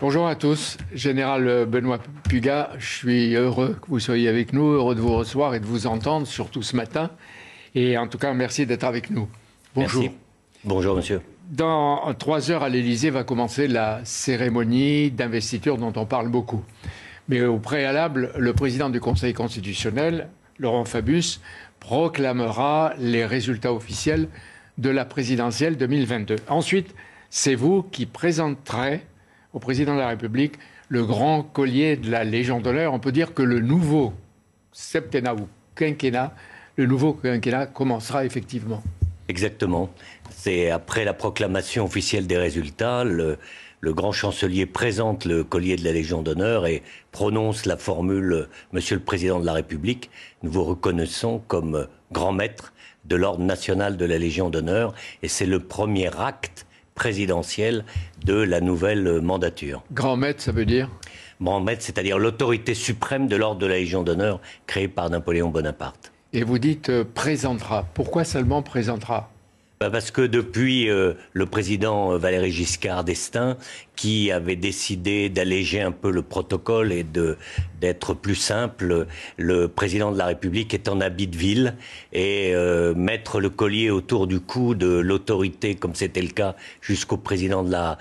Bonjour 0.00 0.26
à 0.26 0.34
tous. 0.34 0.78
Général 0.94 1.66
Benoît 1.66 1.98
Puga, 2.26 2.70
je 2.78 2.86
suis 2.86 3.34
heureux 3.34 3.76
que 3.82 3.86
vous 3.88 4.00
soyez 4.00 4.30
avec 4.30 4.54
nous, 4.54 4.64
heureux 4.64 4.94
de 4.94 5.00
vous 5.00 5.14
recevoir 5.14 5.54
et 5.54 5.60
de 5.60 5.66
vous 5.66 5.86
entendre, 5.86 6.26
surtout 6.26 6.62
ce 6.62 6.74
matin. 6.74 7.10
Et 7.74 7.98
en 7.98 8.08
tout 8.08 8.16
cas, 8.16 8.32
merci 8.32 8.64
d'être 8.64 8.84
avec 8.84 9.10
nous. 9.10 9.28
Bonjour. 9.74 10.04
Merci. 10.04 10.16
Bonjour, 10.64 10.96
monsieur. 10.96 11.20
Dans 11.50 12.14
trois 12.14 12.50
heures 12.50 12.62
à 12.62 12.70
l'Élysée 12.70 13.10
va 13.10 13.24
commencer 13.24 13.68
la 13.68 14.00
cérémonie 14.04 15.10
d'investiture 15.10 15.76
dont 15.76 15.92
on 15.94 16.06
parle 16.06 16.28
beaucoup. 16.28 16.64
Mais 17.28 17.42
au 17.42 17.58
préalable, 17.58 18.32
le 18.38 18.54
président 18.54 18.88
du 18.88 19.00
Conseil 19.00 19.34
constitutionnel, 19.34 20.30
Laurent 20.58 20.86
Fabius, 20.86 21.42
proclamera 21.78 22.94
les 22.98 23.26
résultats 23.26 23.74
officiels 23.74 24.28
de 24.78 24.88
la 24.88 25.04
présidentielle 25.04 25.76
2022. 25.76 26.36
Ensuite, 26.48 26.94
c'est 27.28 27.54
vous 27.54 27.82
qui 27.82 28.06
présenterez 28.06 29.02
au 29.52 29.58
président 29.58 29.94
de 29.94 30.00
la 30.00 30.08
République 30.08 30.54
le 30.88 31.04
grand 31.04 31.42
collier 31.42 31.96
de 31.96 32.10
la 32.10 32.24
Légion 32.24 32.60
d'honneur. 32.60 32.92
On 32.92 32.98
peut 32.98 33.12
dire 33.12 33.32
que 33.32 33.42
le 33.42 33.60
nouveau 33.60 34.12
septennat 34.72 35.34
ou 35.34 35.48
quinquennat, 35.74 36.34
le 36.76 36.86
nouveau 36.86 37.14
quinquennat 37.14 37.66
commencera 37.66 38.24
effectivement. 38.24 38.82
Exactement. 39.28 39.90
C'est 40.30 40.70
après 40.70 41.04
la 41.04 41.14
proclamation 41.14 41.84
officielle 41.84 42.26
des 42.26 42.36
résultats, 42.36 43.04
le, 43.04 43.38
grand 43.82 44.10
chancelier 44.10 44.66
présente 44.66 45.24
le 45.24 45.44
collier 45.44 45.76
de 45.76 45.84
la 45.84 45.92
Légion 45.92 46.22
d'honneur 46.22 46.66
et 46.66 46.82
prononce 47.12 47.66
la 47.66 47.76
formule 47.76 48.48
Monsieur 48.72 48.96
le 48.96 49.02
Président 49.02 49.38
de 49.38 49.46
la 49.46 49.52
République, 49.52 50.10
nous 50.42 50.50
vous 50.50 50.64
reconnaissons 50.64 51.40
comme 51.46 51.86
grand 52.10 52.32
maître 52.32 52.72
de 53.04 53.14
l'ordre 53.14 53.44
national 53.44 53.96
de 53.96 54.04
la 54.04 54.18
Légion 54.18 54.50
d'honneur 54.50 54.94
et 55.22 55.28
c'est 55.28 55.46
le 55.46 55.60
premier 55.60 56.10
acte 56.18 56.66
présidentielle 57.00 57.86
de 58.26 58.34
la 58.34 58.60
nouvelle 58.60 59.22
mandature. 59.22 59.82
Grand 59.90 60.18
maître, 60.18 60.42
ça 60.42 60.52
veut 60.52 60.66
dire 60.66 60.90
Grand 61.40 61.58
maître, 61.58 61.82
c'est-à-dire 61.82 62.18
l'autorité 62.18 62.74
suprême 62.74 63.26
de 63.26 63.36
l'ordre 63.36 63.58
de 63.58 63.66
la 63.66 63.76
Légion 63.76 64.02
d'honneur 64.02 64.38
créée 64.66 64.86
par 64.86 65.08
Napoléon 65.08 65.48
Bonaparte. 65.48 66.12
Et 66.34 66.42
vous 66.44 66.58
dites 66.58 66.90
euh, 66.90 67.02
présentera. 67.02 67.86
Pourquoi 67.94 68.24
seulement 68.24 68.60
présentera? 68.60 69.32
Parce 69.88 70.10
que 70.10 70.20
depuis 70.20 70.90
euh, 70.90 71.14
le 71.32 71.46
président 71.46 72.18
Valéry 72.18 72.52
Giscard 72.52 73.02
d'Estaing, 73.02 73.56
qui 73.96 74.30
avait 74.30 74.56
décidé 74.56 75.30
d'alléger 75.30 75.80
un 75.80 75.90
peu 75.90 76.10
le 76.10 76.20
protocole 76.20 76.92
et 76.92 77.02
de 77.02 77.38
d'être 77.80 78.12
plus 78.12 78.34
simple, 78.34 79.06
le 79.38 79.68
président 79.68 80.12
de 80.12 80.18
la 80.18 80.26
République 80.26 80.74
est 80.74 80.86
en 80.88 81.00
habit 81.00 81.28
de 81.28 81.36
ville 81.36 81.76
et 82.12 82.52
euh, 82.54 82.94
mettre 82.94 83.40
le 83.40 83.48
collier 83.48 83.88
autour 83.90 84.26
du 84.26 84.38
cou 84.38 84.74
de 84.74 84.98
l'autorité, 84.98 85.76
comme 85.76 85.94
c'était 85.94 86.20
le 86.20 86.28
cas 86.28 86.56
jusqu'au 86.82 87.16
président 87.16 87.62
de 87.62 87.72
la 87.72 87.96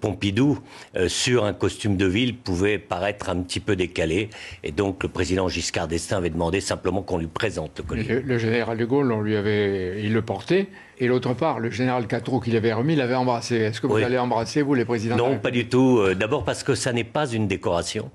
Pompidou, 0.00 0.60
euh, 0.96 1.08
sur 1.08 1.44
un 1.44 1.54
costume 1.54 1.96
de 1.96 2.06
ville 2.06 2.36
pouvait 2.36 2.78
paraître 2.78 3.30
un 3.30 3.42
petit 3.42 3.58
peu 3.58 3.74
décalé. 3.74 4.30
Et 4.62 4.70
donc 4.70 5.02
le 5.02 5.08
président 5.08 5.48
Giscard 5.48 5.88
d'Estaing 5.88 6.18
avait 6.18 6.30
demandé 6.30 6.60
simplement 6.60 7.02
qu'on 7.02 7.18
lui 7.18 7.26
présente 7.26 7.78
le 7.78 7.82
collier. 7.82 8.04
Le, 8.04 8.20
le 8.20 8.38
général 8.38 8.78
de 8.78 8.84
Gaulle, 8.84 9.10
on 9.10 9.22
lui 9.22 9.34
avait, 9.34 10.04
il 10.04 10.12
le 10.12 10.22
portait. 10.22 10.68
Et 11.02 11.06
l'autre 11.06 11.32
part, 11.32 11.60
le 11.60 11.70
général 11.70 12.06
Catroux 12.06 12.40
qui 12.40 12.50
l'avait 12.50 12.74
remis 12.74 12.94
l'avait 12.94 13.14
embrassé. 13.14 13.56
Est-ce 13.56 13.80
que 13.80 13.86
vous 13.86 13.96
allez 13.96 14.18
embrasser, 14.18 14.60
vous, 14.60 14.74
les 14.74 14.84
présidents 14.84 15.16
Non, 15.16 15.38
pas 15.38 15.50
du 15.50 15.66
tout. 15.66 15.98
Euh, 15.98 16.14
d'abord 16.14 16.44
parce 16.44 16.62
que 16.62 16.74
ça 16.74 16.92
n'est 16.92 17.04
pas 17.04 17.26
une 17.26 17.48
décoration. 17.48 18.10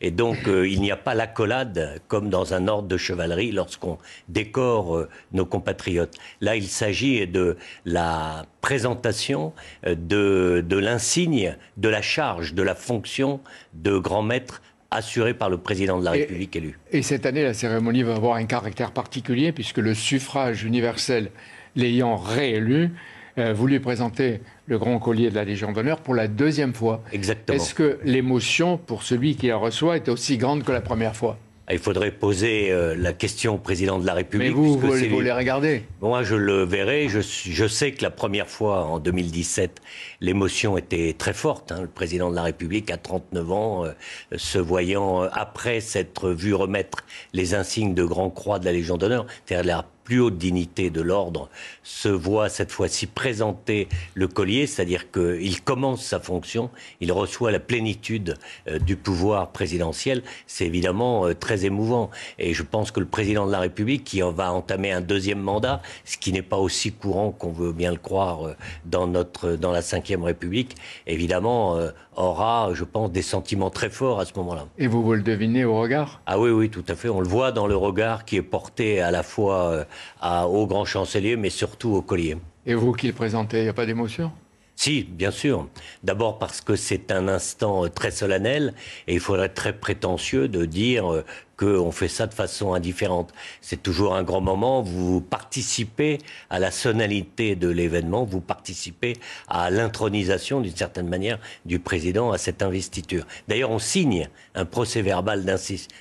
Et 0.00 0.12
donc, 0.12 0.46
euh, 0.46 0.68
il 0.68 0.80
n'y 0.80 0.92
a 0.92 0.96
pas 0.96 1.16
l'accolade 1.16 2.00
comme 2.06 2.30
dans 2.30 2.54
un 2.54 2.68
ordre 2.68 2.86
de 2.86 2.96
chevalerie 2.96 3.50
lorsqu'on 3.50 3.98
décore 4.28 4.96
euh, 4.96 5.08
nos 5.32 5.46
compatriotes. 5.46 6.14
Là, 6.40 6.54
il 6.54 6.68
s'agit 6.68 7.26
de 7.26 7.56
la 7.84 8.46
présentation 8.60 9.52
de, 9.84 10.64
de 10.64 10.76
l'insigne, 10.76 11.56
de 11.76 11.88
la 11.88 12.02
charge, 12.02 12.54
de 12.54 12.62
la 12.62 12.76
fonction 12.76 13.40
de 13.74 13.98
grand 13.98 14.22
maître 14.22 14.62
assuré 14.92 15.34
par 15.34 15.50
le 15.50 15.58
président 15.58 15.98
de 15.98 16.04
la 16.04 16.12
République 16.12 16.54
élu. 16.54 16.78
Et 16.92 17.02
cette 17.02 17.26
année, 17.26 17.42
la 17.42 17.52
cérémonie 17.52 18.04
va 18.04 18.14
avoir 18.14 18.36
un 18.36 18.46
caractère 18.46 18.92
particulier 18.92 19.50
puisque 19.50 19.78
le 19.78 19.92
suffrage 19.92 20.62
universel 20.62 21.30
l'ayant 21.78 22.16
réélu, 22.16 22.90
euh, 23.38 23.54
voulu 23.54 23.80
présenter 23.80 24.40
le 24.66 24.78
grand 24.78 24.98
collier 24.98 25.30
de 25.30 25.36
la 25.36 25.44
Légion 25.44 25.72
d'honneur 25.72 26.00
pour 26.00 26.14
la 26.14 26.28
deuxième 26.28 26.74
fois. 26.74 27.02
Exactement. 27.12 27.56
Est-ce 27.56 27.72
que 27.72 27.98
l'émotion 28.04 28.76
pour 28.76 29.02
celui 29.02 29.36
qui 29.36 29.46
la 29.46 29.56
reçoit 29.56 29.96
est 29.96 30.08
aussi 30.08 30.36
grande 30.36 30.64
que 30.64 30.72
la 30.72 30.80
première 30.80 31.14
fois? 31.14 31.38
Ah, 31.70 31.74
il 31.74 31.80
faudrait 31.80 32.12
poser 32.12 32.72
euh, 32.72 32.96
la 32.96 33.12
question 33.12 33.56
au 33.56 33.58
président 33.58 33.98
de 33.98 34.06
la 34.06 34.14
République. 34.14 34.48
Mais 34.48 34.54
vous, 34.54 34.78
vous, 34.78 34.90
vous 34.90 35.20
les 35.20 35.32
regardez 35.32 35.82
Moi, 36.00 36.22
je 36.22 36.34
le 36.34 36.64
verrai. 36.64 37.10
Je, 37.10 37.20
je, 37.20 37.66
sais 37.66 37.92
que 37.92 38.02
la 38.02 38.10
première 38.10 38.48
fois, 38.48 38.86
en 38.86 38.98
2017, 38.98 39.82
l'émotion 40.22 40.78
était 40.78 41.12
très 41.12 41.34
forte. 41.34 41.70
Hein. 41.70 41.82
Le 41.82 41.88
président 41.88 42.30
de 42.30 42.36
la 42.36 42.42
République, 42.42 42.90
à 42.90 42.96
39 42.96 43.52
ans, 43.52 43.84
euh, 43.84 43.92
se 44.34 44.58
voyant, 44.58 45.24
euh, 45.24 45.28
après 45.32 45.80
s'être 45.80 46.30
vu 46.30 46.54
remettre 46.54 47.04
les 47.34 47.54
insignes 47.54 47.92
de 47.92 48.04
Grand 48.04 48.30
Croix 48.30 48.58
de 48.58 48.64
la 48.64 48.72
Légion 48.72 48.96
d'honneur, 48.96 49.26
c'est-à-dire 49.44 49.66
la 49.66 49.84
plus 50.08 50.20
haute 50.20 50.38
dignité 50.38 50.88
de 50.88 51.02
l'ordre, 51.02 51.50
se 51.82 52.08
voit 52.08 52.48
cette 52.48 52.72
fois-ci 52.72 53.06
présenter 53.06 53.88
le 54.14 54.26
collier, 54.26 54.66
c'est-à-dire 54.66 55.10
qu'il 55.10 55.60
commence 55.60 56.02
sa 56.02 56.18
fonction, 56.18 56.70
il 57.02 57.12
reçoit 57.12 57.50
la 57.50 57.60
plénitude 57.60 58.38
euh, 58.68 58.78
du 58.78 58.96
pouvoir 58.96 59.50
présidentiel. 59.50 60.22
C'est 60.46 60.64
évidemment 60.64 61.26
euh, 61.26 61.34
très 61.34 61.66
émouvant. 61.66 62.08
Et 62.38 62.54
je 62.54 62.62
pense 62.62 62.90
que 62.90 63.00
le 63.00 63.06
président 63.06 63.46
de 63.46 63.52
la 63.52 63.58
République, 63.58 64.04
qui 64.04 64.22
va 64.22 64.50
entamer 64.50 64.92
un 64.92 65.02
deuxième 65.02 65.40
mandat, 65.40 65.82
ce 66.06 66.16
qui 66.16 66.32
n'est 66.32 66.40
pas 66.40 66.56
aussi 66.56 66.90
courant 66.90 67.30
qu'on 67.30 67.52
veut 67.52 67.72
bien 67.72 67.90
le 67.90 67.98
croire 67.98 68.46
euh, 68.46 68.54
dans, 68.86 69.06
notre, 69.06 69.56
dans 69.56 69.72
la 69.72 69.80
Ve 69.80 70.22
République, 70.22 70.74
évidemment, 71.06 71.78
aura, 72.16 72.70
je 72.72 72.84
pense, 72.84 73.12
des 73.12 73.20
sentiments 73.20 73.68
très 73.68 73.90
forts 73.90 74.20
à 74.20 74.24
ce 74.24 74.32
moment-là. 74.36 74.64
Et 74.78 74.86
vous, 74.86 75.02
vous 75.02 75.12
le 75.12 75.22
devinez 75.22 75.66
au 75.66 75.78
regard? 75.78 76.22
Ah 76.24 76.38
oui, 76.38 76.50
oui, 76.50 76.70
tout 76.70 76.84
à 76.88 76.94
fait. 76.94 77.10
On 77.10 77.20
le 77.20 77.28
voit 77.28 77.52
dans 77.52 77.66
le 77.66 77.76
regard 77.76 78.24
qui 78.24 78.36
est 78.36 78.42
porté 78.42 79.02
à 79.02 79.10
la 79.10 79.22
fois 79.22 79.84
au 80.22 80.66
grand 80.66 80.84
chancelier, 80.84 81.36
mais 81.36 81.50
surtout 81.50 81.90
au 81.90 82.02
collier. 82.02 82.36
Et 82.66 82.74
vous 82.74 82.92
qui 82.92 83.06
le 83.06 83.12
présentez, 83.12 83.58
il 83.58 83.62
n'y 83.62 83.68
a 83.68 83.72
pas 83.72 83.86
d'émotion? 83.86 84.30
Si, 84.78 85.02
bien 85.02 85.32
sûr. 85.32 85.66
D'abord 86.04 86.38
parce 86.38 86.60
que 86.60 86.76
c'est 86.76 87.10
un 87.10 87.26
instant 87.26 87.88
très 87.88 88.12
solennel 88.12 88.74
et 89.08 89.14
il 89.14 89.20
faudrait 89.20 89.46
être 89.46 89.54
très 89.54 89.72
prétentieux 89.72 90.46
de 90.46 90.64
dire 90.66 91.12
euh, 91.12 91.24
qu'on 91.58 91.90
fait 91.90 92.06
ça 92.06 92.28
de 92.28 92.34
façon 92.34 92.72
indifférente. 92.72 93.34
C'est 93.60 93.82
toujours 93.82 94.14
un 94.14 94.22
grand 94.22 94.40
moment, 94.40 94.80
vous 94.80 95.20
participez 95.20 96.18
à 96.48 96.60
la 96.60 96.70
sonalité 96.70 97.56
de 97.56 97.68
l'événement, 97.68 98.24
vous 98.24 98.40
participez 98.40 99.14
à 99.48 99.68
l'intronisation 99.68 100.60
d'une 100.60 100.76
certaine 100.76 101.08
manière 101.08 101.40
du 101.66 101.80
président 101.80 102.30
à 102.30 102.38
cette 102.38 102.62
investiture. 102.62 103.26
D'ailleurs, 103.48 103.72
on 103.72 103.80
signe 103.80 104.28
un 104.54 104.64
procès 104.64 105.02
verbal 105.02 105.44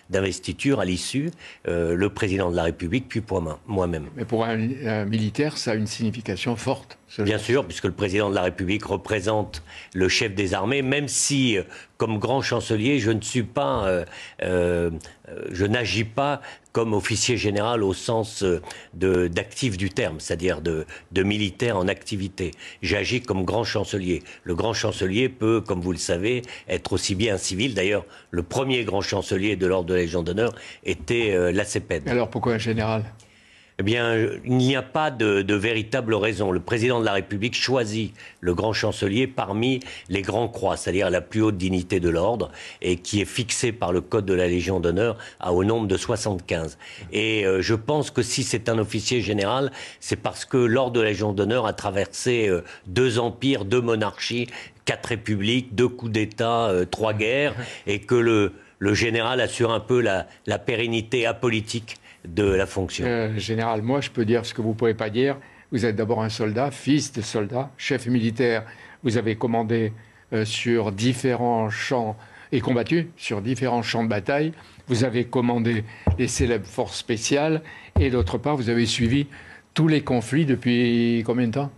d'investiture 0.10 0.80
à 0.80 0.86
l'issue, 0.86 1.32
euh, 1.68 1.96
le 1.96 2.10
président 2.10 2.52
de 2.52 2.56
la 2.56 2.64
République, 2.64 3.10
puis 3.10 3.24
moi-même. 3.66 4.10
Mais 4.16 4.26
pour 4.26 4.46
un, 4.46 4.58
militaire, 5.06 5.58
ça 5.58 5.72
a 5.72 5.76
une 5.76 5.88
signification 5.88 6.56
forte. 6.56 7.00
Bien 7.19 7.38
sûr, 7.38 7.66
puisque 7.66 7.85
le 7.85 7.94
président 7.94 8.29
de 8.29 8.35
la 8.35 8.44
République 8.44 8.85
représente 8.85 9.63
le 9.94 10.09
chef 10.09 10.35
des 10.35 10.53
armées, 10.53 10.81
même 10.81 11.07
si, 11.07 11.57
euh, 11.57 11.63
comme 11.95 12.19
grand 12.19 12.41
chancelier, 12.41 13.00
je 13.00 13.12
ne 13.12 13.22
suis 13.22 13.44
pas 13.44 13.85
euh, 13.88 14.06
euh 14.44 14.91
je 15.51 15.66
n'agis 15.66 16.06
pas 16.06 16.41
comme 16.72 16.94
officier 16.94 17.35
général 17.35 17.84
au 17.84 17.94
sens 17.94 18.45
d'actif 18.94 19.78
du 19.78 19.90
terme, 19.90 20.22
c'est-à-dire 20.22 20.62
de, 20.62 20.85
de, 21.12 21.23
militaire 21.23 21.75
en 21.75 21.90
activité. 21.90 22.51
J'agis 22.81 23.22
comme 23.22 23.44
grand 23.44 23.66
chancelier. 23.66 24.24
Le 24.44 24.56
grand 24.56 24.74
chancelier 24.74 25.28
peut, 25.28 25.59
comme 25.59 25.81
vous 25.81 25.91
le 25.91 25.97
savez, 25.97 26.44
être 26.69 26.94
aussi 26.94 27.16
bien 27.16 27.35
un 27.35 27.38
civil. 27.38 27.74
D'ailleurs, 27.74 28.06
le 28.31 28.44
premier 28.44 28.85
grand 28.85 29.01
chancelier 29.01 29.56
de 29.56 29.68
l'ordre 29.68 29.89
de 29.89 29.95
la 29.95 30.01
Légion 30.01 30.24
d'honneur 30.24 30.53
était 30.85 31.31
euh, 31.31 31.51
l'ACPED. 31.51 32.07
Alors 32.07 32.29
pourquoi 32.29 32.53
un 32.53 32.57
général? 32.57 33.03
Eh 33.80 33.84
bien, 33.84 34.16
il 34.44 34.58
n'y 34.58 34.76
a 34.76 34.82
pas 34.82 35.12
de, 35.12 35.54
véritable 35.54 36.16
raison. 36.16 36.52
Le 36.52 36.60
président 36.60 37.00
de 37.00 37.06
la 37.06 37.14
République 37.14 37.54
choisit 37.54 38.12
le 38.42 38.56
grand 38.56 38.74
chancelier 38.74 39.28
parmi 39.28 39.82
les 40.10 40.24
grands 40.24 40.48
croix, 40.48 40.78
c'est-à-dire 40.78 41.12
la 41.12 41.22
plus 41.22 41.44
haute 41.44 41.58
dignité 41.58 42.00
de 42.00 42.10
l'ordre, 42.10 42.51
et 42.81 42.96
qui 42.96 43.22
est 43.22 43.25
fixée 43.25 43.72
par 43.72 43.92
le 43.92 44.01
code 44.01 44.25
de 44.25 44.34
la 44.34 44.48
Légion 44.48 44.80
d'honneur 44.80 45.18
au 45.48 45.63
nombre 45.63 45.88
de 45.88 45.96
75. 45.96 46.80
Et 47.12 47.46
euh, 47.46 47.62
je 47.62 47.75
pense 47.75 48.10
que 48.10 48.24
si 48.24 48.42
c'est 48.42 48.68
un 48.68 48.80
officier 48.80 49.22
général, 49.22 49.72
c'est 50.00 50.16
parce 50.16 50.44
que 50.46 50.57
l'ordre 50.57 50.94
de 50.94 51.01
la 51.01 51.10
Légion 51.10 51.31
d'honneur 51.31 51.68
a 51.68 51.74
traversé 51.74 52.48
euh, 52.48 52.63
deux 52.88 53.19
empires, 53.19 53.63
deux 53.63 53.81
monarchies, 53.81 54.48
quatre 54.86 55.10
républiques, 55.10 55.75
deux 55.75 55.88
coups 55.88 56.12
d'État, 56.12 56.69
euh, 56.69 56.86
trois 56.86 57.13
guerres, 57.13 57.54
et 57.86 58.00
que 58.00 58.16
le, 58.16 58.54
général 58.94 59.40
assure 59.40 59.72
un 59.72 59.80
peu 59.80 60.01
la 60.01 60.60
pérennité 60.60 61.25
apolitique 61.25 61.98
de 62.27 62.44
la 62.44 62.65
fonction 62.65 63.06
euh, 63.07 63.38
Général, 63.38 63.81
moi, 63.81 64.01
je 64.01 64.09
peux 64.09 64.25
dire 64.25 64.45
ce 64.45 64.53
que 64.53 64.62
vous 64.62 64.69
ne 64.69 64.74
pouvez 64.74 64.94
pas 64.94 65.09
dire. 65.09 65.38
Vous 65.71 65.85
êtes 65.85 65.95
d'abord 65.95 66.21
un 66.21 66.29
soldat, 66.29 66.71
fils 66.71 67.12
de 67.12 67.21
soldat, 67.21 67.71
chef 67.77 68.07
militaire. 68.07 68.63
Vous 69.03 69.18
avez 69.18 69.35
commandé 69.35 69.94
euh, 70.33 70.45
sur 70.45 70.91
différents 70.91 71.69
champs 71.69 72.18
et 72.51 72.62
combattu 72.62 73.09
sur 73.18 73.41
différents 73.41 73.81
champs 73.81 74.03
de 74.03 74.09
bataille. 74.09 74.53
Vous 74.88 75.03
avez 75.03 75.25
commandé 75.25 75.83
les 76.18 76.27
célèbres 76.27 76.65
forces 76.65 76.97
spéciales. 76.97 77.62
Et 78.00 78.09
d'autre 78.09 78.38
part, 78.38 78.56
vous 78.56 78.69
avez 78.69 78.85
suivi 78.85 79.27
tous 79.74 79.88
les 79.88 80.01
conflits 80.01 80.45
depuis 80.45 81.24
combien 81.25 81.47
de 81.47 81.51
temps? 81.51 81.71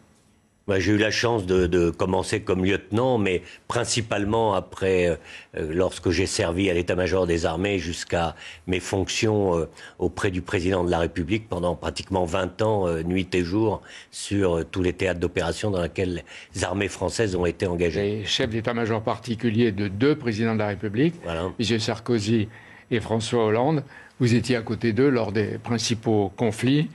J'ai 0.78 0.92
eu 0.92 0.98
la 0.98 1.10
chance 1.10 1.46
de, 1.48 1.90
commencer 1.90 2.42
comme 2.42 2.64
lieutenant, 2.64 3.18
mais 3.18 3.42
principalement 3.68 4.54
après, 4.54 5.08
euh, 5.08 5.16
euh, 5.58 5.74
lorsque 5.74 6.12
j'ai 6.12 6.28
servi 6.28 6.70
à 6.70 6.74
l'état-major 6.74 7.26
des 7.26 7.46
armées 7.46 7.80
jusqu'à 7.80 8.36
mes 8.68 8.80
fonctions 8.80 9.58
euh, 9.58 9.70
auprès 9.98 10.30
du 10.30 10.42
président 10.42 10.84
de 10.84 10.92
la 10.92 11.00
République 11.00 11.50
pendant 11.50 11.76
pratiquement 11.76 12.26
20 12.26 12.62
ans, 12.62 12.88
nuit 13.04 13.34
et 13.34 13.44
jour, 13.44 13.82
sur 14.12 14.64
tous 14.70 14.84
les 14.84 14.94
théâtres 14.94 15.20
d'opération 15.20 15.72
dans 15.72 15.82
lesquels 15.82 16.24
les 16.54 16.64
armées 16.64 16.88
françaises 16.90 17.36
ont 17.36 17.46
été 17.46 17.66
engagées. 17.66 18.24
chef 18.26 18.50
d'état-major 18.50 19.02
particulier 19.02 19.72
de 19.72 19.88
deux 19.88 20.16
présidents 20.16 20.54
de 20.54 20.60
la 20.60 20.68
République, 20.68 21.16
M. 21.28 21.80
Sarkozy 21.80 22.50
et 22.92 23.00
François 23.00 23.46
Hollande. 23.46 23.84
Vous 24.20 24.36
étiez 24.36 24.58
à 24.58 24.62
côté 24.62 24.94
d'eux 24.94 25.10
lors 25.10 25.32
des 25.32 25.58
principaux 25.58 26.32
conflits. 26.36 26.90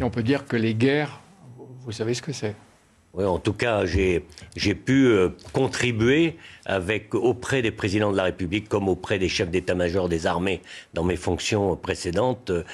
Et 0.00 0.04
on 0.04 0.10
peut 0.10 0.22
dire 0.22 0.46
que 0.46 0.56
les 0.56 0.74
guerres, 0.74 1.20
vous 1.84 1.92
savez 1.92 2.14
ce 2.14 2.22
que 2.22 2.32
c'est? 2.32 2.54
Oui, 3.14 3.26
en 3.26 3.38
tout 3.38 3.52
cas, 3.52 3.84
j'ai 3.84 4.24
pu 4.74 5.06
euh, 5.06 5.28
contribuer 5.52 6.38
avec, 6.64 7.14
auprès 7.14 7.60
des 7.60 7.70
présidents 7.70 8.10
de 8.10 8.16
la 8.16 8.22
République 8.22 8.70
comme 8.70 8.88
auprès 8.88 9.18
des 9.18 9.28
chefs 9.28 9.50
d'état-major 9.50 10.08
des 10.08 10.26
armées 10.26 10.62
dans 10.94 11.04
mes 11.04 11.16
fonctions 11.16 11.76
précédentes, 11.76 12.48
euh, 12.48 12.64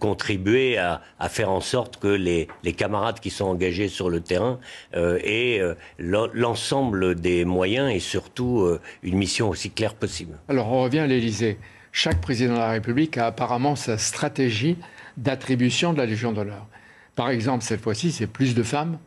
contribuer 0.00 0.78
à, 0.78 1.00
à, 1.20 1.28
faire 1.28 1.48
en 1.48 1.60
sorte 1.60 1.98
que 1.98 2.08
les, 2.08 2.48
les, 2.64 2.72
camarades 2.72 3.20
qui 3.20 3.30
sont 3.30 3.44
engagés 3.44 3.86
sur 3.86 4.10
le 4.10 4.18
terrain 4.20 4.58
euh, 4.96 5.20
aient 5.22 5.60
l'ensemble 5.98 7.14
des 7.14 7.44
moyens 7.44 7.92
et 7.94 8.00
surtout 8.00 8.66
une 9.04 9.16
mission 9.16 9.48
aussi 9.48 9.70
claire 9.70 9.94
possible. 9.94 10.36
Alors 10.48 10.72
on 10.72 10.82
revient 10.82 11.00
à 11.00 11.06
l'Élysée. 11.06 11.56
Chaque 11.92 12.20
président 12.20 12.54
de 12.54 12.58
la 12.58 12.70
République 12.70 13.16
a 13.16 13.26
apparemment 13.26 13.76
sa 13.76 13.96
stratégie 13.96 14.76
d'attribution 15.16 15.92
de 15.92 15.98
la 15.98 16.06
Légion 16.06 16.32
d'honneur. 16.32 16.66
Par 17.14 17.30
exemple, 17.30 17.62
cette 17.62 17.80
fois-ci, 17.80 18.10
c'est 18.10 18.26
plus 18.26 18.56
de 18.56 18.64
femmes 18.64 18.98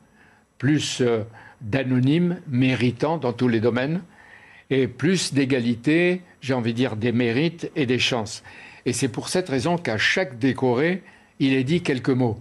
plus 0.58 1.02
euh, 1.02 1.24
d'anonymes 1.62 2.40
méritants 2.48 3.18
dans 3.18 3.34
tous 3.34 3.48
les 3.48 3.60
domaines 3.60 4.02
et 4.70 4.88
plus 4.88 5.34
d'égalité, 5.34 6.22
j'ai 6.42 6.54
envie 6.54 6.74
de 6.74 6.78
dire, 6.78 6.96
des 6.96 7.12
mérites 7.12 7.72
et 7.76 7.86
des 7.86 8.00
chances. 8.00 8.44
Et 8.86 8.94
c'est 8.94 9.08
pour 9.08 9.30
cette 9.30 9.50
raison 9.50 9.78
qu'à 9.78 9.98
chaque 9.98 10.40
décoré, 10.40 11.04
il 11.40 11.54
est 11.54 11.64
dit 11.64 11.82
quelques 11.82 12.10
mots. 12.10 12.40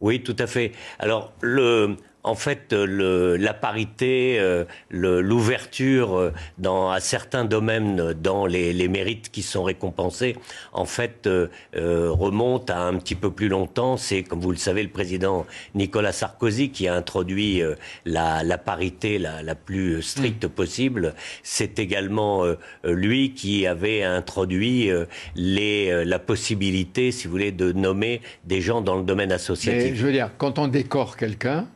Oui, 0.00 0.22
tout 0.22 0.36
à 0.38 0.46
fait. 0.46 0.72
Alors, 0.98 1.32
le, 1.40 1.96
en 2.26 2.34
fait, 2.34 2.72
le, 2.72 3.36
la 3.36 3.54
parité, 3.54 4.36
euh, 4.40 4.64
l'ouverture 4.90 6.18
euh, 6.18 6.32
dans 6.58 6.90
à 6.90 6.98
certains 6.98 7.44
domaines 7.44 8.14
dans 8.14 8.46
les, 8.46 8.72
les, 8.72 8.88
mérites 8.88 9.30
qui 9.30 9.42
sont 9.42 9.62
récompensés, 9.62 10.36
en 10.72 10.86
fait, 10.86 11.28
euh, 11.28 11.48
remonte 11.74 12.68
à 12.68 12.80
un 12.80 12.96
petit 12.96 13.14
peu 13.14 13.30
plus 13.30 13.48
longtemps. 13.48 13.96
C'est, 13.96 14.24
comme 14.24 14.40
vous 14.40 14.50
le 14.50 14.56
savez, 14.56 14.82
le 14.82 14.88
président 14.88 15.46
Nicolas 15.76 16.10
Sarkozy 16.10 16.70
qui 16.70 16.88
a 16.88 16.96
introduit 16.96 17.62
la, 18.04 18.42
la, 18.42 18.58
parité 18.58 19.18
la, 19.18 19.44
la, 19.44 19.54
plus 19.54 20.02
stricte 20.02 20.46
mm. 20.46 20.50
possible. 20.50 21.14
C'est 21.44 21.78
également 21.78 22.44
lui 22.82 23.34
qui 23.34 23.68
avait 23.68 24.02
introduit 24.02 24.90
les, 25.36 26.04
la 26.04 26.18
possibilité, 26.18 27.12
si 27.12 27.28
vous 27.28 27.32
voulez, 27.32 27.52
de 27.52 27.70
nommer 27.70 28.20
des 28.44 28.60
gens 28.60 28.80
dans 28.80 28.96
le 28.96 29.04
domaine 29.04 29.30
associatif. 29.30 29.94
je 29.94 30.04
veux 30.04 30.12
dire, 30.12 30.30
quand 30.38 30.58
on 30.58 30.66
décore 30.66 31.16
quelqu'un, 31.16 31.68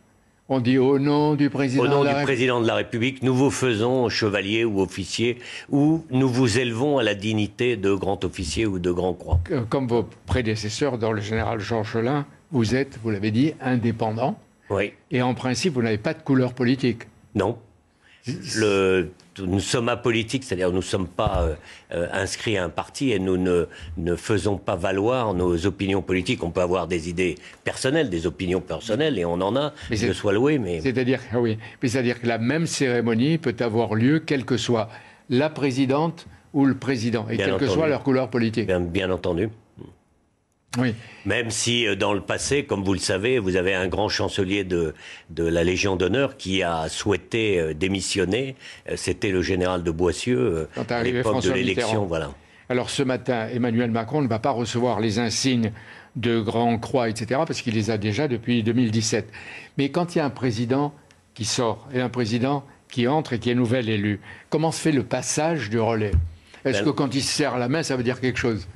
on 0.51 0.59
dit 0.59 0.79
au 0.79 0.99
nom 0.99 1.37
du 1.37 1.49
président. 1.49 1.85
Au 1.85 1.89
nom 1.89 2.05
du 2.05 2.23
président 2.23 2.61
de 2.61 2.67
la 2.67 2.75
République, 2.75 3.23
nous 3.23 3.35
vous 3.35 3.51
faisons 3.51 4.09
chevalier 4.09 4.65
ou 4.65 4.81
officier, 4.81 5.39
ou 5.71 6.05
nous 6.11 6.29
vous 6.29 6.59
élevons 6.59 6.99
à 6.99 7.05
la 7.05 7.15
dignité 7.15 7.77
de 7.77 7.95
grand 7.95 8.25
officier 8.25 8.67
ou 8.67 8.81
de 8.81 8.91
grand 8.91 9.15
croix. 9.15 9.41
Comme 9.69 9.87
vos 9.87 10.07
prédécesseurs 10.27 10.99
dans 10.99 11.13
le 11.13 11.21
général 11.21 11.61
Georges 11.61 11.93
Chelin, 11.93 12.27
vous 12.51 12.75
êtes, 12.75 12.99
vous 13.03 13.11
l'avez 13.11 13.31
dit, 13.31 13.55
indépendant. 13.61 14.37
Oui. 14.71 14.93
Et 15.13 15.23
en 15.23 15.35
principe, 15.35 15.75
vous 15.75 15.83
n'avez 15.83 15.99
pas 15.99 16.15
de 16.15 16.23
couleur 16.23 16.53
politique. 16.53 17.03
Non. 17.37 17.57
Le, 18.27 19.11
nous 19.39 19.61
sommes 19.61 19.89
apolitiques, 19.89 20.45
c'est-à-dire 20.45 20.71
nous 20.71 20.77
ne 20.77 20.83
sommes 20.83 21.09
pas 21.09 21.43
euh, 21.43 21.55
euh, 21.93 22.07
inscrits 22.13 22.59
à 22.59 22.65
un 22.65 22.69
parti 22.69 23.13
et 23.13 23.19
nous 23.19 23.37
ne, 23.37 23.67
ne, 23.97 24.15
faisons 24.15 24.59
pas 24.59 24.77
valoir 24.77 25.33
nos 25.35 25.67
opinions 25.67 26.03
politiques. 26.03 26.43
On 26.43 26.51
peut 26.51 26.61
avoir 26.61 26.87
des 26.87 27.09
idées 27.09 27.37
personnelles, 27.65 28.11
des 28.11 28.27
opinions 28.27 28.61
personnelles, 28.61 29.19
et 29.19 29.25
on 29.25 29.41
en 29.41 29.57
a, 29.57 29.73
mais 29.89 29.97
je 29.97 30.13
sois 30.13 30.33
loué. 30.33 30.59
Mais... 30.59 30.81
C'est-à-dire, 30.81 31.21
oui, 31.35 31.59
mais 31.83 31.89
c'est-à-dire 31.89 32.21
que 32.21 32.27
la 32.27 32.39
même 32.39 32.67
cérémonie 32.67 33.39
peut 33.39 33.57
avoir 33.61 33.95
lieu, 33.95 34.21
quelle 34.21 34.45
que 34.45 34.57
soit 34.57 34.89
la 35.31 35.49
présidente 35.49 36.27
ou 36.53 36.67
le 36.67 36.75
président, 36.75 37.27
et 37.31 37.37
quelle 37.37 37.57
que 37.57 37.69
soit 37.69 37.89
leur 37.89 38.03
couleur 38.03 38.29
politique. 38.29 38.69
bien 38.69 39.11
entendu. 39.11 39.49
Oui. 40.79 40.95
Même 41.27 41.51
si 41.51 41.87
euh, 41.87 41.97
dans 41.97 42.13
le 42.13 42.21
passé, 42.21 42.65
comme 42.65 42.85
vous 42.85 42.93
le 42.93 43.01
savez, 43.01 43.39
vous 43.39 43.57
avez 43.57 43.75
un 43.75 43.89
grand 43.89 44.09
chancelier 44.09 44.63
de, 44.63 44.95
de 45.31 45.45
la 45.45 45.65
Légion 45.65 45.97
d'honneur 45.97 46.37
qui 46.37 46.63
a 46.63 46.89
souhaité 46.89 47.59
euh, 47.59 47.75
démissionner. 47.75 48.55
Euh, 48.89 48.95
c'était 48.97 49.31
le 49.31 49.43
général 49.43 49.83
de 49.83 49.91
Boissieu 49.91 50.69
à 50.89 51.03
l'époque 51.03 51.43
de 51.43 51.51
l'élection. 51.51 52.07
Voilà. 52.07 52.31
Alors 52.69 52.89
ce 52.89 53.03
matin, 53.03 53.49
Emmanuel 53.53 53.91
Macron 53.91 54.23
ne 54.23 54.29
va 54.29 54.39
pas 54.39 54.53
recevoir 54.53 55.01
les 55.01 55.19
insignes 55.19 55.73
de 56.15 56.41
Grand 56.41 56.79
Croix, 56.79 57.09
etc., 57.09 57.41
parce 57.47 57.63
qu'il 57.63 57.75
les 57.75 57.91
a 57.91 57.99
déjà 57.99 58.29
depuis 58.29 58.63
2017. 58.63 59.29
Mais 59.77 59.91
quand 59.91 60.15
il 60.15 60.19
y 60.19 60.21
a 60.21 60.25
un 60.25 60.31
président 60.31 60.95
qui 61.35 61.45
sort 61.45 61.89
et 61.93 62.01
un 62.01 62.09
président 62.09 62.65
qui 62.89 63.09
entre 63.09 63.33
et 63.33 63.39
qui 63.41 63.51
est 63.51 63.55
nouvel 63.55 63.89
élu, 63.89 64.21
comment 64.51 64.71
se 64.71 64.81
fait 64.81 64.93
le 64.93 65.03
passage 65.03 65.69
du 65.69 65.81
relais? 65.81 66.13
Est-ce 66.65 66.79
ben 66.81 66.85
que 66.87 66.91
quand 66.91 67.15
il 67.15 67.23
se 67.23 67.33
serre 67.33 67.59
la 67.59 67.69
main, 67.69 67.83
ça 67.83 67.97
veut 67.97 68.03
dire 68.03 68.21
quelque 68.21 68.39
chose? 68.39 68.69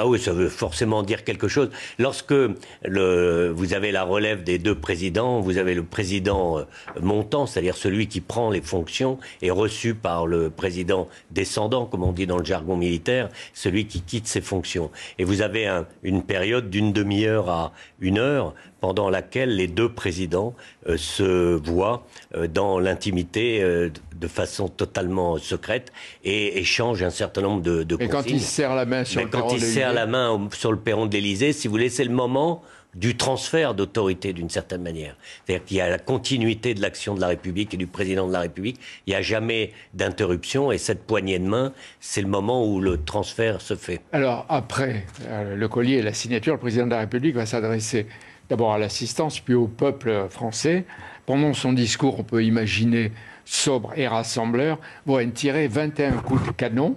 Ah 0.00 0.06
oui, 0.06 0.18
ça 0.18 0.32
veut 0.32 0.48
forcément 0.48 1.02
dire 1.02 1.24
quelque 1.24 1.46
chose. 1.46 1.68
Lorsque 1.98 2.32
vous 2.32 3.74
avez 3.74 3.92
la 3.92 4.02
relève 4.02 4.42
des 4.42 4.58
deux 4.58 4.74
présidents, 4.74 5.40
vous 5.40 5.58
avez 5.58 5.74
le 5.74 5.82
président 5.82 6.58
euh, 6.58 6.64
montant, 7.02 7.44
c'est-à-dire 7.44 7.76
celui 7.76 8.08
qui 8.08 8.22
prend 8.22 8.48
les 8.48 8.62
fonctions, 8.62 9.18
et 9.42 9.50
reçu 9.50 9.94
par 9.94 10.26
le 10.26 10.48
président 10.48 11.06
descendant, 11.30 11.84
comme 11.84 12.02
on 12.02 12.12
dit 12.12 12.26
dans 12.26 12.38
le 12.38 12.46
jargon 12.46 12.78
militaire, 12.78 13.28
celui 13.52 13.86
qui 13.86 14.00
quitte 14.00 14.26
ses 14.26 14.40
fonctions. 14.40 14.90
Et 15.18 15.24
vous 15.24 15.42
avez 15.42 15.68
une 16.02 16.22
période 16.22 16.70
d'une 16.70 16.94
demi-heure 16.94 17.50
à 17.50 17.72
une 18.00 18.16
heure 18.16 18.54
pendant 18.80 19.10
laquelle 19.10 19.54
les 19.54 19.66
deux 19.66 19.92
présidents 19.92 20.54
euh, 20.88 20.96
se 20.96 21.56
voient 21.56 22.06
euh, 22.34 22.48
dans 22.48 22.78
l'intimité 22.78 23.62
euh, 23.62 23.90
de 24.16 24.26
façon 24.26 24.68
totalement 24.68 25.36
secrète 25.38 25.92
et 26.24 26.58
échangent 26.58 27.02
un 27.02 27.10
certain 27.10 27.42
nombre 27.42 27.62
de, 27.62 27.82
de 27.82 27.96
Et 28.00 28.08
quand 28.08 28.26
il 28.26 28.40
serre 28.40 28.74
la 28.74 28.86
main 28.86 29.04
sur 29.04 29.20
le 29.20 29.28
quand 29.28 29.52
il 29.52 29.60
serre 29.60 29.92
la 29.92 30.06
main 30.06 30.48
sur 30.52 30.72
le 30.72 30.78
perron 30.78 31.06
de 31.06 31.12
l'Élysée, 31.12 31.52
si 31.52 31.68
vous 31.68 31.72
voulez, 31.72 31.88
c'est 31.88 32.04
le 32.04 32.10
moment 32.10 32.62
du 32.96 33.16
transfert 33.16 33.74
d'autorité 33.74 34.32
d'une 34.32 34.50
certaine 34.50 34.82
manière. 34.82 35.16
C'est-à-dire 35.46 35.64
qu'il 35.64 35.76
y 35.76 35.80
a 35.80 35.88
la 35.88 36.00
continuité 36.00 36.74
de 36.74 36.82
l'action 36.82 37.14
de 37.14 37.20
la 37.20 37.28
République 37.28 37.72
et 37.72 37.76
du 37.76 37.86
président 37.86 38.26
de 38.26 38.32
la 38.32 38.40
République. 38.40 38.80
Il 39.06 39.10
n'y 39.10 39.16
a 39.16 39.22
jamais 39.22 39.72
d'interruption 39.94 40.72
et 40.72 40.78
cette 40.78 41.04
poignée 41.04 41.38
de 41.38 41.46
main, 41.46 41.72
c'est 42.00 42.20
le 42.20 42.26
moment 42.26 42.66
où 42.66 42.80
le 42.80 43.00
transfert 43.04 43.60
se 43.60 43.76
fait. 43.76 44.00
Alors 44.10 44.44
après 44.48 45.06
le 45.54 45.68
collier 45.68 45.98
et 45.98 46.02
la 46.02 46.14
signature, 46.14 46.54
le 46.54 46.58
président 46.58 46.86
de 46.86 46.90
la 46.90 46.98
République 46.98 47.36
va 47.36 47.46
s'adresser 47.46 48.06
d'abord 48.50 48.74
à 48.74 48.78
l'assistance, 48.78 49.40
puis 49.40 49.54
au 49.54 49.66
peuple 49.66 50.26
français. 50.28 50.84
Pendant 51.24 51.54
son 51.54 51.72
discours, 51.72 52.18
on 52.18 52.24
peut 52.24 52.44
imaginer 52.44 53.12
sobre 53.44 53.92
et 53.96 54.06
rassembleur, 54.06 54.78
vont 55.06 55.28
tirer 55.30 55.68
21 55.68 56.12
coups 56.18 56.46
de 56.46 56.50
canon 56.52 56.96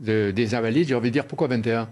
des 0.00 0.54
invalides. 0.54 0.88
J'ai 0.88 0.94
envie 0.94 1.10
de 1.10 1.12
dire 1.12 1.26
pourquoi 1.26 1.48
21 1.48 1.88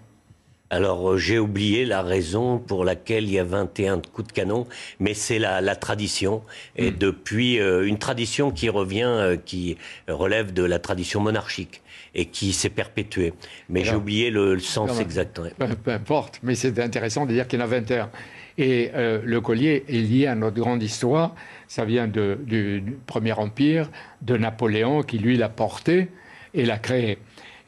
alors 0.72 1.10
euh, 1.10 1.18
j'ai 1.18 1.38
oublié 1.38 1.84
la 1.84 2.00
raison 2.00 2.58
pour 2.58 2.82
laquelle 2.82 3.24
il 3.24 3.32
y 3.32 3.38
a 3.38 3.44
21 3.44 4.00
coups 4.00 4.28
de 4.28 4.32
canon, 4.32 4.66
mais 5.00 5.12
c'est 5.12 5.38
la, 5.38 5.76
tradition. 5.76 6.40
Et 6.76 6.90
hmm. 6.90 6.96
depuis 6.96 7.60
euh, 7.60 7.86
une 7.86 7.98
tradition 7.98 8.50
qui 8.50 8.70
revient, 8.70 9.02
euh, 9.04 9.36
qui 9.36 9.76
relève 10.08 10.54
de 10.54 10.64
la 10.64 10.78
tradition 10.78 11.20
monarchique 11.20 11.82
et 12.14 12.24
qui 12.24 12.54
s'est 12.54 12.70
perpétuée. 12.70 13.34
Mais 13.68 13.84
j'ai 13.84 13.94
oublié 13.94 14.30
le, 14.30 14.58
sens 14.60 14.98
exact. 14.98 15.38
Peu, 15.58 15.90
importe, 15.90 16.40
mais 16.42 16.54
c'est 16.54 16.78
intéressant 16.78 17.26
de 17.26 17.32
dire 17.32 17.46
qu'il 17.46 17.58
y 17.58 17.62
en 17.62 17.66
a 17.66 17.68
21. 17.68 18.10
Et 18.58 18.90
euh, 18.94 19.20
le 19.24 19.40
collier 19.40 19.84
est 19.88 19.92
lié 19.92 20.26
à 20.26 20.34
notre 20.34 20.56
grande 20.56 20.82
histoire. 20.82 21.34
Ça 21.68 21.84
vient 21.84 22.06
du, 22.06 22.82
Premier 23.06 23.32
Empire, 23.32 23.90
de 24.20 24.36
Napoléon 24.36 25.02
qui, 25.02 25.18
lui, 25.18 25.36
l'a 25.36 25.48
porté 25.48 26.08
et 26.54 26.64
l'a 26.64 26.78
créé. 26.78 27.18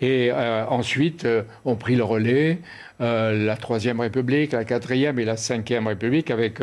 Et 0.00 0.30
euh, 0.30 0.66
ensuite, 0.66 1.24
euh, 1.24 1.42
on 1.64 1.76
pris 1.76 1.96
le 1.96 2.04
relais, 2.04 2.58
la 3.00 3.56
Troisième 3.56 4.00
République, 4.00 4.52
la 4.52 4.64
Quatrième 4.64 5.18
et 5.18 5.24
la 5.24 5.36
Cinquième 5.36 5.88
République 5.88 6.30
avec 6.30 6.60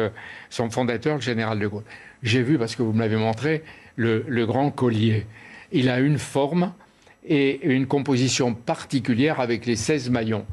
son 0.50 0.70
fondateur, 0.70 1.16
le 1.16 1.22
général 1.22 1.60
de 1.60 1.68
Gaulle. 1.68 1.84
J'ai 2.24 2.42
vu, 2.42 2.58
parce 2.58 2.76
que 2.76 2.82
vous 2.82 2.94
me 2.94 3.00
l'avez 3.00 3.18
montré, 3.18 3.64
le, 3.96 4.26
le, 4.28 4.46
grand 4.48 4.72
collier. 4.72 5.28
Il 5.72 5.90
a 5.90 6.00
une 6.00 6.18
forme 6.18 6.72
et 7.28 7.60
une 7.64 7.86
composition 7.86 8.56
particulière 8.56 9.40
avec 9.40 9.66
les 9.66 9.76
16 9.76 10.10
maillons. 10.10 10.46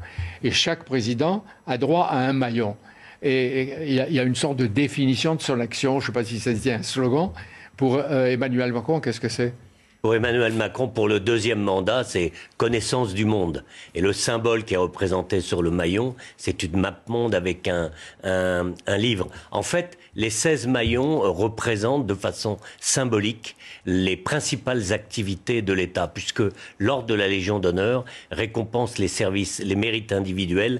Et 0.43 0.51
chaque 0.51 0.83
président 0.83 1.43
a 1.65 1.77
droit 1.77 2.05
à 2.05 2.17
un 2.17 2.33
maillon. 2.33 2.75
Et 3.21 3.87
il 3.87 3.93
y, 3.93 4.19
a 4.19 4.23
une 4.23 4.35
sorte 4.35 4.57
de 4.57 4.65
définition 4.65 5.35
de 5.35 5.41
son 5.41 5.59
action, 5.59 5.99
je 5.99 6.05
ne 6.05 6.07
sais 6.07 6.13
pas 6.13 6.23
si 6.23 6.39
ça 6.39 6.55
se 6.55 6.61
dit 6.61 6.71
un 6.71 6.83
slogan. 6.83 7.31
Pour 7.75 7.95
euh, 7.95 8.25
Emmanuel 8.27 8.71
Macron, 8.71 8.99
qu'est-ce 8.99 9.19
que 9.19 9.29
c'est? 9.29 9.53
Pour 10.01 10.15
Emmanuel 10.15 10.53
Macron, 10.53 10.87
pour 10.87 11.09
le 11.09 11.19
deuxième 11.19 11.59
mandat, 11.59 12.05
c'est 12.05 12.31
connaissance 12.55 13.13
du 13.13 13.25
monde. 13.25 13.65
Et 13.95 13.99
le 13.99 14.13
symbole 14.13 14.63
qui 14.63 14.73
est 14.75 14.77
représenté 14.77 15.41
sur 15.41 15.61
le 15.61 15.71
maillon, 15.71 16.15
c'est 16.37 16.63
une 16.63 16.79
map 16.79 17.01
monde 17.07 17.35
avec 17.35 17.67
un, 17.67 17.91
un, 18.23 18.73
un, 18.87 18.97
livre. 18.97 19.27
En 19.51 19.61
fait, 19.61 19.97
les 20.15 20.29
16 20.29 20.67
maillons 20.67 21.19
représentent 21.19 22.07
de 22.07 22.13
façon 22.13 22.57
symbolique 22.79 23.57
les 23.85 24.15
principales 24.15 24.93
activités 24.93 25.61
de 25.61 25.73
l'État, 25.73 26.07
puisque 26.07 26.43
l'ordre 26.77 27.07
de 27.07 27.15
la 27.15 27.27
Légion 27.27 27.59
d'honneur 27.59 28.05
récompense 28.31 28.99
les 28.99 29.09
services, 29.09 29.59
les 29.59 29.75
mérites 29.75 30.13
individuels 30.13 30.79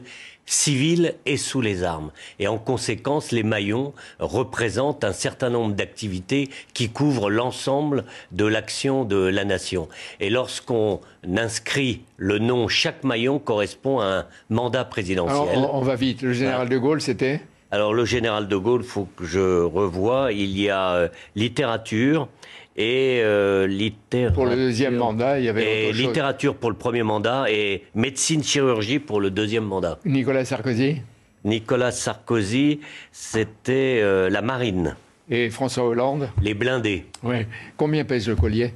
civile 0.49 1.13
et 1.27 1.37
sous 1.37 1.61
les 1.61 1.83
armes. 1.83 2.11
Et 2.39 2.47
en 2.47 2.57
conséquence, 2.57 3.31
les 3.31 3.43
maillons 3.43 3.93
représentent 4.19 5.03
un 5.03 5.13
certain 5.13 5.49
nombre 5.49 5.75
d'activités 5.75 6.49
qui 6.73 6.89
couvrent 6.89 7.29
l'ensemble 7.29 8.03
de 8.31 8.45
l'action 8.45 9.05
de 9.05 9.15
la 9.15 9.45
nation. 9.45 9.87
Et 10.19 10.31
lorsqu'on 10.31 10.99
inscrit 11.37 12.01
le 12.17 12.39
nom, 12.39 12.67
chaque 12.67 13.03
maillon 13.03 13.37
correspond 13.37 13.99
à 13.99 14.05
un 14.05 14.25
mandat 14.49 14.85
présidentiel. 14.85 15.57
Alors, 15.57 15.75
on, 15.75 15.81
va 15.81 15.95
vite. 15.95 16.23
Le 16.23 16.33
général 16.33 16.67
de 16.67 16.77
Gaulle, 16.77 17.01
c'était? 17.01 17.41
Alors 17.71 17.93
le 17.93 18.05
général 18.05 18.47
de 18.47 18.55
Gaulle, 18.55 18.83
faut 18.83 19.07
que 19.15 19.25
je 19.25 19.61
revoie. 19.61 20.31
Il 20.31 20.59
y 20.59 20.69
a 20.69 20.93
euh, 20.93 21.07
littérature, 21.35 22.27
et 22.75 23.19
euh, 23.21 23.67
littérature. 23.67 24.33
Pour 24.33 24.45
le 24.45 24.55
deuxième 24.55 24.95
mandat, 24.95 25.39
il 25.39 25.45
y 25.45 25.49
avait 25.49 25.89
et 25.89 25.93
littérature 25.93 26.55
pour 26.55 26.69
le 26.71 26.77
premier 26.77 27.03
mandat 27.03 27.45
et 27.49 27.83
médecine 27.93 28.43
chirurgie 28.43 28.99
pour 28.99 29.21
le 29.21 29.29
deuxième 29.29 29.65
mandat. 29.65 29.99
Nicolas 30.05 30.45
Sarkozy. 30.45 31.01
Nicolas 31.45 31.91
Sarkozy, 31.91 32.79
c'était 33.11 33.99
euh, 34.01 34.29
la 34.29 34.41
marine. 34.41 34.95
Et 35.29 35.49
François 35.49 35.85
Hollande. 35.85 36.29
Les 36.41 36.55
blindés. 36.55 37.05
Ouais. 37.21 37.47
Combien 37.77 38.03
pèse 38.03 38.27
le 38.27 38.35
collier? 38.35 38.73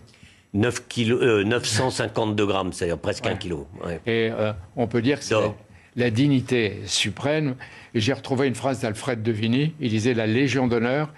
9 0.54 0.88
kilo, 0.88 1.44
952 1.44 2.46
grammes, 2.46 2.74
c'est-à-dire 2.74 3.00
presque 3.00 3.26
un 3.26 3.36
kilo. 3.36 3.66
Ouais. 3.84 4.00
Et 4.06 4.30
on 4.76 4.86
peut 4.86 5.02
dire 5.02 5.18
que 5.18 5.26
c'est 5.26 5.34
la 5.96 6.10
dignité 6.10 6.82
suprême. 6.86 7.56
Et 7.94 8.00
j'ai 8.00 8.14
retrouvé 8.14 8.48
une 8.48 8.56
phrase 8.56 8.82
d'Alfred 8.82 9.22
de 9.22 9.32
Vigny. 9.32 9.74
Il 9.80 9.90
disait 9.90 10.14
la 10.14 10.28
Légion 10.28 10.68
d'honneur 10.68 11.12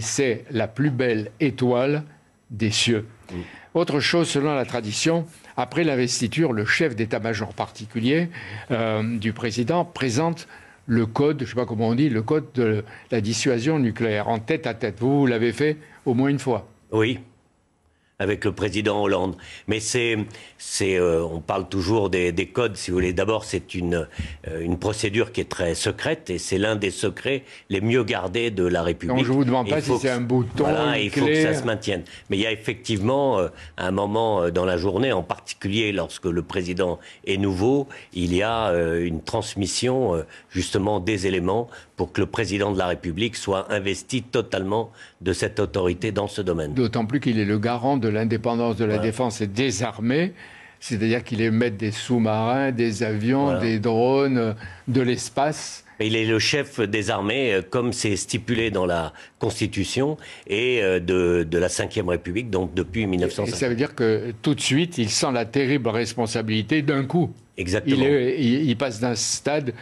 c'est 0.00 0.44
la 0.50 0.68
plus 0.68 0.90
belle 0.90 1.30
étoile 1.40 2.04
des 2.50 2.70
cieux. 2.70 3.06
Mm. 3.32 3.36
Autre 3.74 4.00
chose, 4.00 4.28
selon 4.28 4.54
la 4.54 4.64
tradition, 4.64 5.26
après 5.56 5.84
l'investiture, 5.84 6.52
le 6.52 6.64
chef 6.64 6.96
d'état-major 6.96 7.54
particulier 7.54 8.28
euh, 8.70 9.18
du 9.18 9.32
président 9.32 9.84
présente 9.84 10.48
le 10.86 11.06
code, 11.06 11.38
je 11.38 11.44
ne 11.44 11.48
sais 11.50 11.54
pas 11.54 11.66
comment 11.66 11.88
on 11.88 11.94
dit, 11.94 12.08
le 12.08 12.22
code 12.22 12.46
de 12.54 12.84
la 13.12 13.20
dissuasion 13.20 13.78
nucléaire 13.78 14.28
en 14.28 14.40
tête 14.40 14.66
à 14.66 14.74
tête. 14.74 14.96
Vous, 14.98 15.20
vous 15.20 15.26
l'avez 15.26 15.52
fait 15.52 15.76
au 16.04 16.14
moins 16.14 16.28
une 16.28 16.40
fois. 16.40 16.66
Oui, 16.90 17.20
avec 18.20 18.44
le 18.44 18.52
président 18.52 19.02
Hollande. 19.02 19.34
Mais 19.66 19.80
c'est, 19.80 20.16
c'est, 20.58 20.96
euh, 20.96 21.24
on 21.24 21.40
parle 21.40 21.68
toujours 21.68 22.10
des, 22.10 22.30
des, 22.30 22.46
codes, 22.46 22.76
si 22.76 22.90
vous 22.90 22.98
voulez. 22.98 23.12
D'abord, 23.12 23.44
c'est 23.44 23.74
une, 23.74 24.06
euh, 24.46 24.60
une 24.60 24.78
procédure 24.78 25.32
qui 25.32 25.40
est 25.40 25.48
très 25.48 25.74
secrète 25.74 26.30
et 26.30 26.38
c'est 26.38 26.58
l'un 26.58 26.76
des 26.76 26.90
secrets 26.90 27.42
les 27.70 27.80
mieux 27.80 28.04
gardés 28.04 28.50
de 28.50 28.64
la 28.64 28.82
République. 28.82 29.16
Donc 29.16 29.26
je 29.26 29.32
vous 29.32 29.44
demande 29.44 29.68
pas 29.68 29.80
si 29.80 29.90
c'est 29.98 30.10
un 30.10 30.20
bouton. 30.20 30.64
Voilà, 30.64 30.98
il 30.98 31.10
faut 31.10 31.26
que 31.26 31.42
ça 31.42 31.54
se 31.54 31.64
maintienne. 31.64 32.04
Mais 32.28 32.36
il 32.36 32.42
y 32.42 32.46
a 32.46 32.52
effectivement 32.52 33.38
euh, 33.38 33.48
un 33.78 33.90
moment 33.90 34.50
dans 34.50 34.66
la 34.66 34.76
journée, 34.76 35.12
en 35.12 35.22
particulier 35.22 35.90
lorsque 35.90 36.26
le 36.26 36.42
président 36.42 36.98
est 37.26 37.38
nouveau, 37.38 37.88
il 38.12 38.34
y 38.34 38.42
a 38.42 38.70
une 38.70 39.22
transmission 39.22 40.24
justement 40.50 41.00
des 41.00 41.26
éléments 41.26 41.68
pour 41.96 42.12
que 42.12 42.20
le 42.20 42.26
président 42.26 42.70
de 42.70 42.78
la 42.78 42.86
République 42.86 43.36
soit 43.36 43.72
investi 43.72 44.22
totalement 44.22 44.92
de 45.20 45.32
cette 45.32 45.60
autorité 45.60 46.12
dans 46.12 46.28
ce 46.28 46.40
domaine. 46.40 46.74
D'autant 46.74 47.04
plus 47.04 47.20
qu'il 47.20 47.38
est 47.38 47.44
le 47.44 47.58
garant 47.58 47.96
de 47.96 48.08
l'indépendance 48.08 48.76
de 48.76 48.84
la 48.84 48.98
défense 48.98 49.40
et 49.40 49.46
des 49.46 49.82
armées, 49.82 50.32
c'est-à-dire 50.80 51.22
qu'il 51.22 51.42
est 51.42 51.50
maître 51.50 51.76
des 51.76 51.90
sous-marins, 51.90 52.72
des 52.72 53.02
avions, 53.02 53.58
des 53.60 53.78
drones, 53.78 54.54
de 54.88 55.00
l'espace. 55.02 55.84
Il 56.02 56.16
est 56.16 56.24
le 56.24 56.38
chef 56.38 56.80
des 56.80 57.10
armées, 57.10 57.52
euh, 57.52 57.62
comme 57.62 57.92
c'est 57.92 58.16
stipulé 58.16 58.70
dans 58.70 58.86
la 58.86 59.12
Constitution, 59.38 60.16
et 60.46 60.82
euh, 60.82 60.98
de, 60.98 61.46
de 61.48 61.58
la 61.58 61.68
Ve 61.68 62.08
République, 62.08 62.48
donc 62.48 62.72
depuis 62.72 63.06
1950. 63.06 63.48
Et 63.48 63.58
ça 63.58 63.68
veut 63.68 63.74
dire 63.74 63.94
que 63.94 64.32
tout 64.40 64.54
de 64.54 64.60
suite, 64.62 64.96
il 64.96 65.10
sent 65.10 65.32
la 65.34 65.44
terrible 65.44 65.90
responsabilité 65.90 66.80
d'un 66.80 67.04
coup. 67.04 67.30
Exactement. 67.58 68.02
Il, 68.02 68.70
il 68.70 68.76
passe 68.78 69.00
d'un 69.00 69.14
stade 69.14 69.74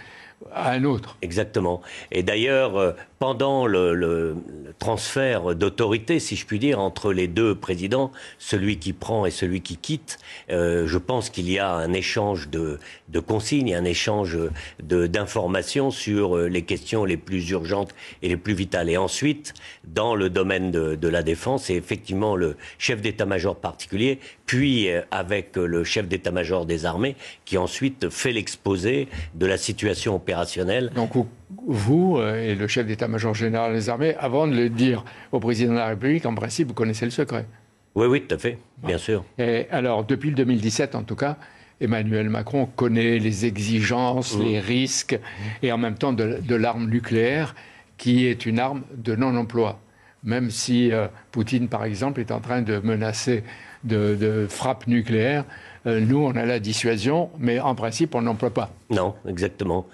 à 0.52 0.72
un 0.72 0.84
autre. 0.84 1.16
Exactement. 1.22 1.82
Et 2.10 2.22
d'ailleurs, 2.22 2.76
euh, 2.76 2.92
pendant 3.18 3.66
le, 3.66 4.36
transfert 4.78 5.56
d'autorité, 5.56 6.20
si 6.20 6.36
je 6.36 6.46
puis 6.46 6.58
dire, 6.58 6.78
entre 6.78 7.12
les 7.12 7.26
deux 7.26 7.54
présidents, 7.54 8.12
celui 8.38 8.78
qui 8.78 8.92
prend 8.92 9.26
et 9.26 9.30
celui 9.30 9.60
qui 9.60 9.76
quitte, 9.76 10.18
euh, 10.50 10.86
je 10.86 10.98
pense 10.98 11.30
qu'il 11.30 11.50
y 11.50 11.58
a 11.58 11.72
un 11.72 11.92
échange 11.92 12.48
de, 12.48 12.78
consignes, 13.26 13.74
un 13.74 13.84
échange 13.84 14.38
d'informations 14.80 15.90
sur 15.90 16.36
euh, 16.36 16.48
les 16.48 16.62
questions 16.62 17.04
les 17.04 17.16
plus 17.16 17.50
urgentes 17.50 17.92
et 18.22 18.28
les 18.28 18.36
plus 18.36 18.54
vitales. 18.54 18.88
Et 18.88 18.96
ensuite, 18.96 19.52
dans 19.84 20.14
le 20.14 20.30
domaine 20.30 20.70
de, 20.70 21.08
la 21.08 21.22
défense, 21.22 21.64
c'est 21.64 21.74
effectivement 21.74 22.36
le 22.36 22.56
chef 22.78 23.00
d'état-major 23.00 23.56
particulier, 23.56 24.20
puis 24.46 24.90
euh, 24.90 25.02
avec 25.10 25.56
le 25.56 25.82
chef 25.82 26.06
d'état-major 26.06 26.66
des 26.66 26.86
armées, 26.86 27.16
qui 27.44 27.58
ensuite 27.58 28.10
fait 28.10 28.32
l'exposé 28.32 29.08
de 29.34 29.46
la 29.46 29.56
situation 29.56 30.14
opérationnelle. 30.14 30.92
Donc, 30.94 31.16
et 31.50 32.54
le 32.54 32.66
chef 32.66 32.86
d'état-major 32.86 33.34
général 33.34 33.72
des 33.72 33.88
armées, 33.88 34.14
avant 34.18 34.46
de 34.46 34.54
le 34.54 34.68
dire 34.68 35.04
au 35.32 35.40
président 35.40 35.72
de 35.72 35.78
la 35.78 35.86
République, 35.86 36.26
en 36.26 36.34
principe, 36.34 36.68
vous 36.68 36.74
connaissez 36.74 37.04
le 37.04 37.10
secret. 37.10 37.46
Oui, 37.94 38.06
oui, 38.06 38.22
tout 38.22 38.34
à 38.34 38.38
fait, 38.38 38.58
bien 38.84 38.98
sûr. 38.98 39.24
Et 39.38 39.66
alors, 39.70 40.04
depuis 40.04 40.30
le 40.30 40.36
2017, 40.36 40.94
en 40.94 41.02
tout 41.02 41.16
cas, 41.16 41.36
Emmanuel 41.80 42.28
Macron 42.28 42.66
connaît 42.66 43.18
les 43.18 43.46
exigences, 43.46 44.36
mmh. 44.36 44.42
les 44.42 44.60
risques, 44.60 45.18
et 45.62 45.72
en 45.72 45.78
même 45.78 45.94
temps 45.94 46.12
de, 46.12 46.54
l'arme 46.54 46.88
nucléaire, 46.88 47.54
qui 47.96 48.26
est 48.26 48.46
une 48.46 48.58
arme 48.58 48.82
de 48.94 49.16
non-emploi. 49.16 49.80
Même 50.24 50.50
si 50.50 50.92
euh, 50.92 51.06
Poutine, 51.30 51.68
par 51.68 51.84
exemple, 51.84 52.20
est 52.20 52.32
en 52.32 52.40
train 52.40 52.62
de 52.62 52.78
menacer 52.78 53.44
de, 53.84 54.16
de 54.16 54.46
frappe 54.48 54.86
nucléaire, 54.86 55.44
euh, 55.86 56.00
nous, 56.00 56.18
on 56.18 56.32
a 56.32 56.44
la 56.44 56.58
dissuasion, 56.58 57.30
mais 57.38 57.60
en 57.60 57.74
principe, 57.74 58.14
on 58.14 58.22
n'emploie 58.22 58.50
pas. 58.50 58.70
Non, 58.90 59.14
exactement. 59.26 59.86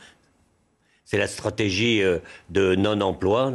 C'est 1.05 1.19
la 1.19 1.27
stratégie 1.27 2.03
euh, 2.03 2.19
de 2.51 2.75
non-emploi, 2.75 3.53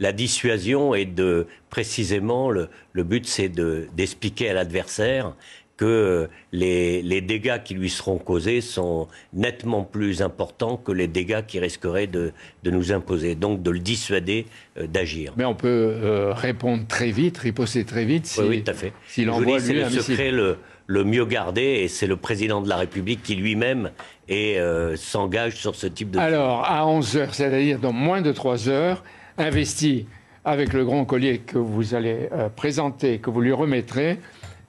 la, 0.00 0.12
dissuasion 0.12 0.94
et 0.94 1.04
de 1.04 1.46
précisément 1.70 2.50
le, 2.50 2.68
but, 2.96 3.26
c'est 3.26 3.48
d'expliquer 3.48 4.50
à 4.50 4.54
l'adversaire 4.54 5.34
que 5.76 5.84
euh, 5.84 6.26
les, 6.50 7.20
dégâts 7.20 7.62
qui 7.62 7.74
lui 7.74 7.88
seront 7.88 8.18
causés 8.18 8.60
sont 8.60 9.06
nettement 9.32 9.84
plus 9.84 10.22
importants 10.22 10.76
que 10.76 10.90
les 10.90 11.06
dégâts 11.06 11.46
qui 11.46 11.60
risqueraient 11.60 12.08
de, 12.08 12.32
nous 12.64 12.90
imposer. 12.90 13.36
Donc 13.36 13.62
de 13.62 13.70
le 13.70 13.78
dissuader 13.78 14.46
euh, 14.76 14.88
d'agir. 14.88 15.34
Mais 15.36 15.44
on 15.44 15.54
peut 15.54 16.32
répondre 16.32 16.84
très 16.88 17.12
vite, 17.12 17.38
riposter 17.38 17.84
très 17.84 18.06
vite 18.06 18.26
si, 18.26 18.40
oui, 18.40 18.64
tout 18.64 18.72
à 18.72 18.74
fait. 18.74 18.92
s'il 19.06 19.30
envoie 19.30 19.60
lui 19.60 19.74
le 19.74 19.88
secret 19.88 20.32
le 20.32 20.58
mieux 20.88 21.24
gardé 21.26 21.62
et 21.62 21.88
c'est 21.88 22.06
le 22.06 22.16
président 22.16 22.60
de 22.60 22.68
la 22.68 22.76
République 22.76 23.22
qui 23.22 23.34
lui-même 23.34 23.90
euh, 24.30 24.96
s'engage 24.96 25.56
sur 25.56 25.74
ce 25.74 25.86
type 25.86 26.10
de... 26.10 26.18
Alors, 26.18 26.64
à 26.64 26.86
11 26.86 27.16
heures, 27.16 27.34
c'est-à-dire 27.34 27.78
dans 27.78 27.92
moins 27.92 28.22
de 28.22 28.32
3 28.32 28.68
heures, 28.68 29.04
investi 29.36 30.06
avec 30.44 30.72
le 30.72 30.84
grand 30.84 31.04
collier 31.04 31.38
que 31.38 31.58
vous 31.58 31.94
allez 31.94 32.28
euh, 32.32 32.48
présenter, 32.48 33.18
que 33.18 33.30
vous 33.30 33.40
lui 33.40 33.52
remettrez, 33.52 34.18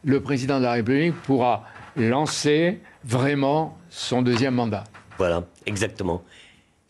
le 0.03 0.21
président 0.21 0.59
de 0.59 0.63
la 0.63 0.73
République 0.73 1.15
pourra 1.23 1.63
lancer 1.95 2.79
vraiment 3.05 3.77
son 3.89 4.21
deuxième 4.21 4.55
mandat. 4.55 4.83
Voilà, 5.17 5.43
exactement. 5.65 6.21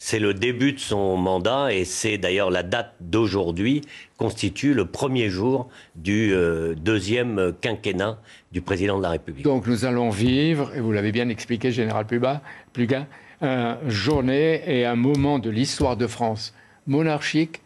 C'est 0.01 0.19
le 0.19 0.33
début 0.33 0.71
de 0.71 0.79
son 0.79 1.17
mandat 1.17 1.73
et 1.73 1.83
c'est 1.83 2.17
d'ailleurs 2.17 2.49
la 2.49 2.63
date 2.63 2.95
d'aujourd'hui 3.01 3.81
constitue 4.17 4.73
le 4.73 4.85
premier 4.85 5.29
jour 5.29 5.67
du 5.95 6.33
euh, 6.33 6.73
deuxième 6.73 7.51
quinquennat 7.59 8.17
du 8.53 8.61
président 8.61 8.97
de 8.97 9.03
la 9.03 9.09
République. 9.09 9.43
Donc 9.43 9.67
nous 9.67 9.83
allons 9.83 10.09
vivre, 10.09 10.71
et 10.73 10.79
vous 10.79 10.93
l'avez 10.93 11.11
bien 11.11 11.27
expliqué, 11.27 11.71
Général 11.71 12.05
Pluga, 12.05 12.41
Pluga 12.71 13.07
une 13.41 13.77
journée 13.87 14.61
et 14.67 14.85
un 14.85 14.95
moment 14.95 15.37
de 15.37 15.49
l'histoire 15.49 15.97
de 15.97 16.07
France 16.07 16.53
monarchique, 16.87 17.61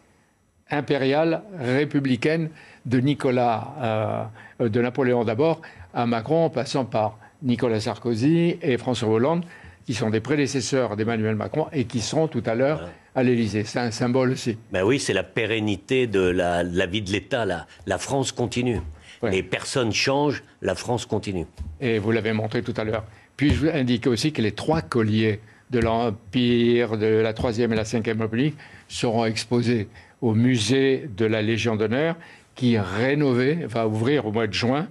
impériale, 0.70 1.42
républicaine, 1.58 2.50
de 2.84 2.98
Nicolas, 2.98 4.28
euh, 4.60 4.68
de 4.68 4.82
Napoléon 4.82 5.24
d'abord, 5.24 5.62
à 5.94 6.04
Macron, 6.04 6.46
en 6.46 6.50
passant 6.50 6.84
par 6.84 7.18
Nicolas 7.42 7.80
Sarkozy 7.80 8.58
et 8.60 8.76
François 8.76 9.08
Hollande 9.08 9.44
qui 9.86 9.94
sont 9.94 10.10
des 10.10 10.20
prédécesseurs 10.20 10.96
d'Emmanuel 10.96 11.36
Macron 11.36 11.66
et 11.72 11.84
qui 11.84 12.00
seront 12.00 12.28
tout 12.28 12.42
à 12.46 12.54
l'heure 12.54 12.88
à 13.14 13.22
l'Élysée. 13.22 13.64
C'est 13.64 13.78
un 13.78 13.90
symbole 13.90 14.32
aussi. 14.32 14.56
Ben 14.72 14.82
oui, 14.82 14.98
c'est 14.98 15.12
la 15.12 15.22
pérennité 15.22 16.06
de 16.06 16.20
la, 16.20 16.62
vie 16.86 17.02
de 17.02 17.10
l'État. 17.10 17.44
La, 17.44 17.66
la, 17.86 17.98
France 17.98 18.32
continue. 18.32 18.80
Les 19.22 19.42
personnes 19.42 19.92
changent, 19.92 20.42
la 20.60 20.74
France 20.74 21.06
continue. 21.06 21.46
Et 21.80 21.98
vous 21.98 22.10
l'avez 22.10 22.32
montré 22.32 22.62
tout 22.62 22.74
à 22.76 22.84
l'heure. 22.84 23.04
Puis 23.36 23.50
je 23.50 23.60
vous 23.60 23.68
indique 23.68 24.06
aussi 24.06 24.32
que 24.32 24.42
les 24.42 24.52
trois 24.52 24.82
colliers 24.82 25.40
de 25.70 25.78
l'Empire, 25.80 26.98
de 26.98 27.06
la 27.06 27.32
Troisième 27.32 27.72
et 27.72 27.76
la 27.76 27.84
Cinquième 27.84 28.20
République 28.20 28.56
seront 28.88 29.24
exposés 29.24 29.88
au 30.20 30.34
musée 30.34 31.08
de 31.16 31.24
la 31.24 31.42
Légion 31.42 31.76
d'honneur 31.76 32.16
qui, 32.54 32.78
rénové, 32.78 33.66
va 33.66 33.88
ouvrir 33.88 34.26
au 34.26 34.32
mois 34.32 34.46
de 34.46 34.52
juin 34.52 34.88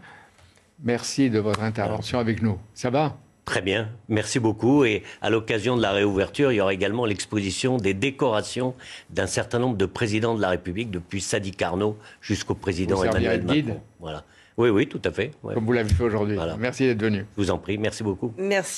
Merci 0.84 1.30
de 1.30 1.40
votre 1.40 1.64
intervention 1.64 2.20
avec 2.20 2.42
nous. 2.42 2.60
Ça 2.74 2.90
va? 2.90 3.18
Très 3.46 3.62
bien, 3.62 3.90
merci 4.08 4.40
beaucoup. 4.40 4.86
Et 4.86 5.04
à 5.22 5.30
l'occasion 5.30 5.76
de 5.76 5.82
la 5.82 5.92
réouverture, 5.92 6.52
il 6.52 6.56
y 6.56 6.62
aura 6.62 6.74
également 6.74 7.06
l'exposition 7.06 7.78
des 7.78 7.94
décorations 7.94 8.74
d'un 9.10 9.28
certain 9.28 9.60
nombre 9.60 9.76
de 9.76 9.86
présidents 9.86 10.36
de 10.36 10.42
la 10.42 10.50
République, 10.50 10.92
depuis 10.92 11.20
Sadi 11.20 11.52
Carnot 11.52 11.98
jusqu'au 12.22 12.56
président 12.56 12.96
Vous 12.96 13.06
Emmanuel 13.06 13.46
guide. 13.46 13.76
Voilà. 14.00 14.24
Oui, 14.56 14.70
oui, 14.70 14.88
tout 14.88 15.02
à 15.04 15.12
fait. 15.12 15.32
ouais. 15.44 15.56
Comme 15.56 15.66
vous 15.66 15.72
l'avez 15.74 15.94
fait 15.94 16.04
aujourd'hui. 16.04 16.36
Voilà. 16.36 16.56
Merci 16.58 16.86
d'être 16.86 17.02
venu. 17.02 17.26
Je 17.38 17.44
vous 17.44 17.52
en 17.52 17.58
prie, 17.58 17.78
merci 17.78 18.04
beaucoup. 18.04 18.34
Merci. 18.38 18.72